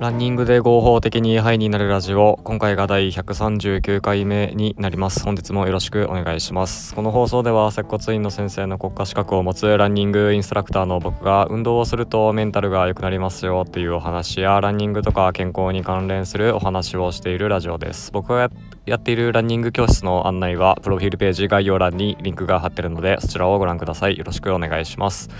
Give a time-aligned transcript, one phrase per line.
[0.00, 2.40] ランニングで合法的にハイになるラジオ。
[2.42, 5.22] 今回が第139回目になります。
[5.22, 6.96] 本日もよろしくお願いします。
[6.96, 18.10] この放送では接骨院の先生の国家資格を持つランニングインストラクターの僕が運動をするとメンタルが良くなりますよっていうお話やランニングとか健康に関連するお話をしているラジオです。
[18.10, 18.50] 僕が
[18.86, 24.18] やっているランニング教室の案内はプロフィールページ概要欄にリンクが貼ってるのでそちらをご覧ください。
[24.18, 25.30] よろしくお願いします。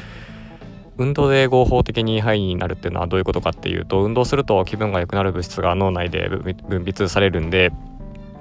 [0.97, 7.71] 運動で合法的にハイになるっていうのはどういうことかっていうと運動すると気分が良くなる物質が脳内で分泌されるんで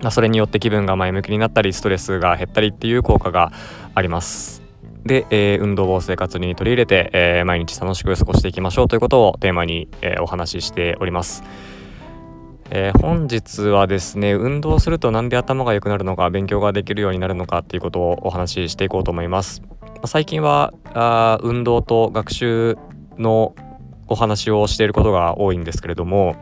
[0.02, 3.52] まあそれによって気分が前向きになったりストレスが減ったりっていう効果が
[3.96, 4.64] あります
[5.06, 11.44] で、えー、運動を生活に取り入れて、えー、毎日楽しく過ごしていきましょうということをテーマに、えー、お話ししております。
[12.70, 19.62] えー、本日はですね運動すると何で頭が良くなるのか勉強ができるようになるのかっていうことをお話ししていこうと思います。
[20.06, 22.78] 最近はあ運動と学習
[23.18, 23.56] の
[24.08, 26.36] お話をしていることが多いんですけれども、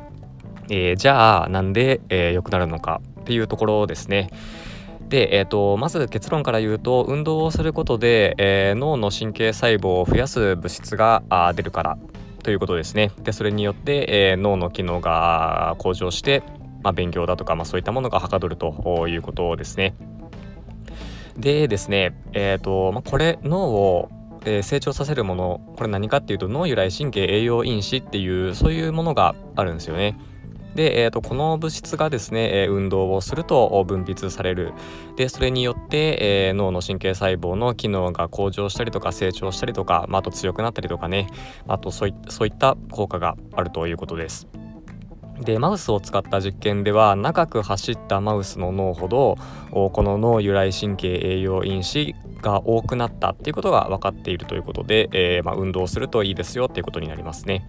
[0.70, 4.30] えー、じゃあなんで、えー、良くなるのかっていうところですね。
[5.10, 11.98] で、えーと、まず結論から言うと運動をすることで、えー、脳の神経細胞を増やす物質があ出るから
[12.44, 13.12] ということですね。
[13.22, 16.42] でそれによって、えー、脳の機能が向上して、
[16.82, 19.94] まあ、勉強だとか、まあ、そういったものがはかどるということですね。
[21.38, 24.10] でですね、えーとまあ、これ脳を、
[24.46, 30.18] え、成長させるものこれ何かっていうと脳由来神経栄養因子っていうそういうものがあるんですよね。
[30.76, 34.72] で、えーと、この物質がですね、え、運動をすると分泌される
[35.18, 41.28] でそれによって、えー、脳の神経細胞の機能が向上したりとか成長したりとか、まあ、あと強くなったりとかね
[41.68, 42.12] あとそうい
[42.50, 44.48] った効果があるということです。
[45.42, 49.38] でマウスを使った実験では長く走ったマウスの脳ほど
[49.72, 57.68] この脳由来神経栄養因子が多くなったっていうことが分かっているということで、えー、まあ、運動するといいですよっていうことになりますね。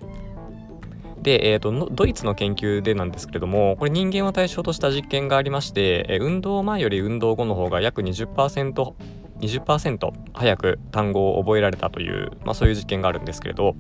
[1.22, 8.94] で、えーと、ドイツの研究でなんですけれどもこれ人間を対象とした実験がありまして、え運動前より運動後の方が約 20%,
[9.40, 13.74] 20早く単語を覚えられたという、まあ、そういう実験があるんですけれど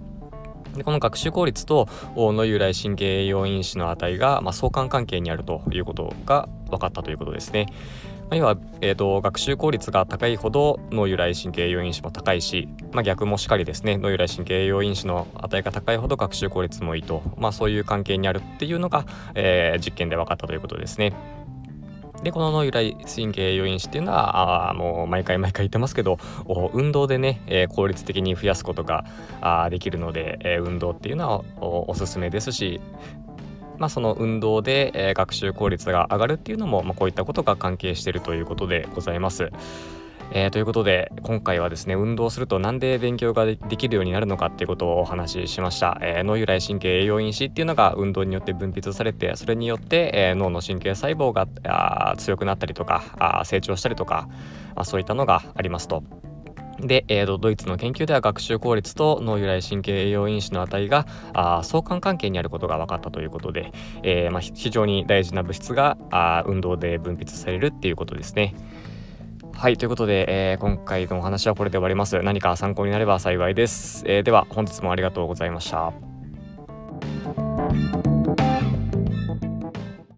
[0.76, 7.66] でこの学習効率と脳由来神経栄養因子の値が、まあ、相関関係にあるということが分かったということですね。
[8.32, 21.12] まあ、要は、えーと、学習効率が高いほど脳由来神経栄養因子も高いし、まあ、逆もしかりですね脳由来神経栄養因子の値が高いほど学習効率もいいと、まあ、そういう関係にあるっていうのが、えー、実験で分かったということですね。
[22.22, 26.18] でこの由来神経栄養因子っていうのはあもう毎回毎回言ってますけど
[26.72, 29.04] 運動でね、えー、効率的に増やすことが
[29.40, 32.80] あできるので、えー、運動っていうのはおおすすめですし
[33.78, 39.50] まあ、その運動で、えー、学習効率が上がるっていうのも、まあ、こういったことが関係しているということでございます。
[40.34, 54.26] えー、ということで今回はですね運動するとなんで勉強ができるようになるのかっていうことをお話ししました、えー、脳由来神経栄養因子っていうのが運動によって分泌されてそれによって、えー、脳の神経細胞があ強くなったりとかあ成長したりとか、
[54.74, 56.02] まあ、そういったのがありますと。
[56.80, 63.70] で、えー、ドイツの研究では学習効率と脳由来神経栄養因子の値があ相関関係にあることが分かったということで、
[64.02, 68.54] えーまあ、非常に大事な物質があ運動で分泌されるっていうことですね。
[69.62, 72.20] はいということで、えー、今回のお話はこれで終わります。
[72.20, 75.92] 何か参考になれば幸いです、えー、では本日もありがとうございました。